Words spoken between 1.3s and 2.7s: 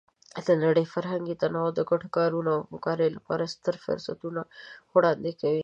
تنوع د ګډو کارونو او